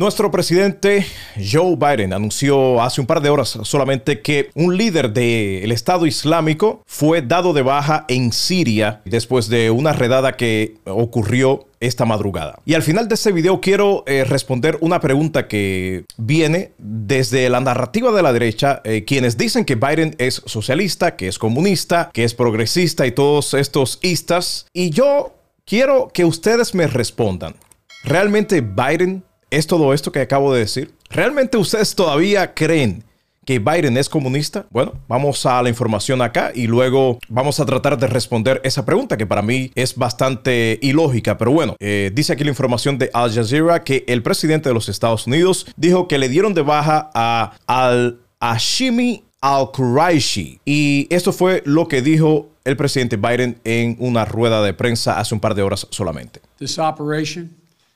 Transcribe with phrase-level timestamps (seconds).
[0.00, 1.04] Nuestro presidente
[1.36, 6.80] Joe Biden anunció hace un par de horas solamente que un líder del Estado Islámico
[6.86, 12.60] fue dado de baja en Siria después de una redada que ocurrió esta madrugada.
[12.64, 17.60] Y al final de este video quiero eh, responder una pregunta que viene desde la
[17.60, 22.24] narrativa de la derecha, eh, quienes dicen que Biden es socialista, que es comunista, que
[22.24, 24.64] es progresista y todos estos istas.
[24.72, 25.34] Y yo
[25.66, 27.54] quiero que ustedes me respondan.
[28.02, 30.92] ¿Realmente Biden es todo esto que acabo de decir?
[31.10, 33.04] ¿Realmente ustedes todavía creen
[33.44, 34.66] que Biden es comunista?
[34.70, 39.16] Bueno, vamos a la información acá y luego vamos a tratar de responder esa pregunta
[39.16, 43.32] que para mí es bastante ilógica, pero bueno, eh, dice aquí la información de Al
[43.32, 47.52] Jazeera que el presidente de los Estados Unidos dijo que le dieron de baja a
[47.66, 50.60] Al-Hashimi al-Quraishi.
[50.64, 55.34] Y esto fue lo que dijo el presidente Biden en una rueda de prensa hace
[55.34, 56.40] un par de horas solamente.
[56.58, 57.50] This operation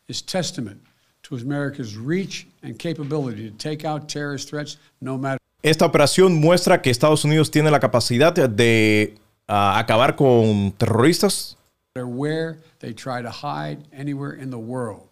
[0.08, 0.80] is testament
[1.28, 5.38] to America's reach and capability to take out terrorist threats no matter.
[5.62, 9.14] Esta operación muestra que Estados Unidos tiene la capacidad de
[9.48, 11.56] uh, acabar con terroristas.
[11.96, 15.02] Where they try to hide anywhere in the world.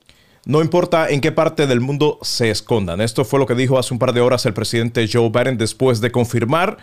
[0.44, 3.00] No importa en qué parte del mundo se escondan.
[3.00, 6.00] Esto fue lo que dijo hace un par de horas el presidente Joe Biden después
[6.00, 6.78] de confirmar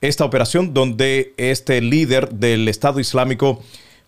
[0.00, 3.62] esta operación donde este líder del Estado Islámico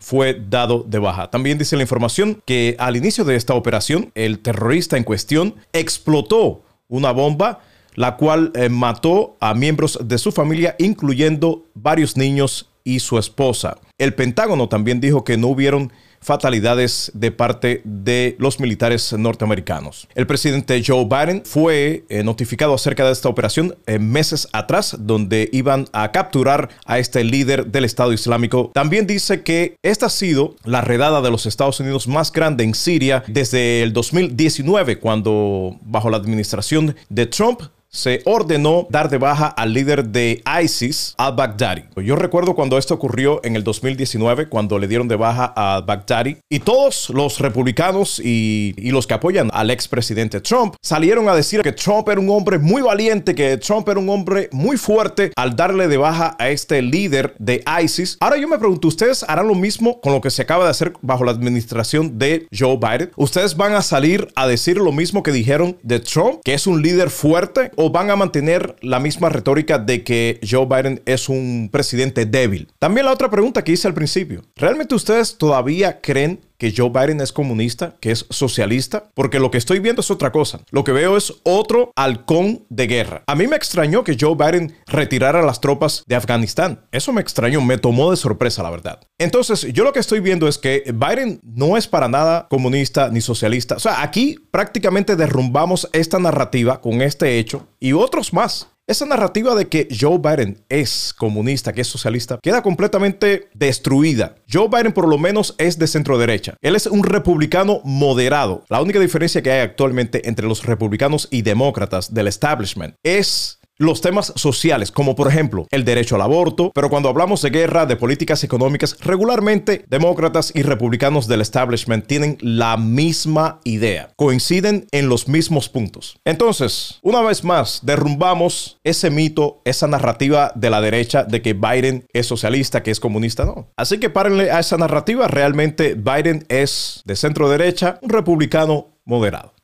[0.05, 1.30] fue dado de baja.
[1.30, 6.62] También dice la información que al inicio de esta operación, el terrorista en cuestión explotó
[6.88, 7.60] una bomba,
[7.94, 13.78] la cual eh, mató a miembros de su familia, incluyendo varios niños y su esposa.
[13.97, 15.91] El Pentágono también dijo que no hubieron
[16.25, 20.08] fatalidades de parte de los militares norteamericanos.
[20.14, 25.50] El presidente Joe Biden fue eh, notificado acerca de esta operación eh, meses atrás, donde
[25.53, 28.70] iban a capturar a este líder del Estado Islámico.
[28.75, 32.75] También dice que esta ha sido la redada de los Estados Unidos más grande en
[32.75, 37.61] Siria desde el 2019, cuando bajo la administración de Trump
[37.95, 41.84] se ordenó dar de baja al líder de ISIS, al-Baghdadi.
[42.05, 46.59] Yo recuerdo cuando esto ocurrió en el 2019, cuando le dieron de baja al-Baghdadi, y
[46.59, 52.09] todos los republicanos y, los que apoyan al expresidente Trump salieron a decir que Trump
[52.09, 55.97] era un hombre muy valiente, que Trump era un hombre muy fuerte al darle de
[55.97, 58.16] baja a este líder de ISIS.
[58.21, 60.93] Ahora yo me pregunto, ¿ustedes harán lo mismo con lo que se acaba de hacer
[61.00, 63.11] bajo la administración de Joe Biden?
[63.16, 66.81] ¿Ustedes van a salir a decir lo mismo que dijeron de Trump, que es un
[66.81, 67.72] líder fuerte?
[67.91, 72.69] Van a mantener la misma retórica de que Joe Biden es un presidente débil?
[72.78, 74.43] También la otra pregunta que hice al principio.
[74.56, 79.58] ¿Realmente ustedes todavía creen que Joe Biden es comunista, que es socialista, porque lo que
[79.58, 80.60] estoy viendo es otra cosa.
[80.70, 83.22] Lo que veo es otro halcón de guerra.
[83.26, 86.86] A mí me extrañó que Joe Biden retirara las tropas de Afganistán.
[86.91, 89.00] Eso me extrañó, me tomó de sorpresa, la verdad.
[89.19, 93.20] Entonces, yo lo que estoy viendo es que Biden no es para nada comunista ni
[93.20, 93.75] socialista.
[93.75, 98.69] O sea, aquí prácticamente derrumbamos esta narrativa con este hecho y otros más.
[98.87, 104.34] Esa narrativa de que Joe Biden es comunista, que es socialista, queda completamente destruida.
[104.47, 106.59] Joe Biden por lo menos es de centro derecha.
[106.61, 108.62] Él es un republicano moderado.
[108.69, 114.01] La única diferencia que hay actualmente entre los republicanos y demócratas del establishment es los
[114.01, 117.97] temas sociales, como por ejemplo el derecho al aborto, pero cuando hablamos de guerra, de
[117.97, 125.29] políticas económicas, regularmente demócratas y republicanos del establishment tienen la misma idea, coinciden en los
[125.29, 126.19] mismos puntos.
[126.25, 132.06] Entonces, una vez más, derrumbamos ese mito, esa narrativa de la derecha de que Biden
[132.12, 133.69] es socialista, que es comunista, no.
[133.77, 139.55] Así que párenle a esa narrativa, realmente Biden es de centro derecha, un republicano moderado.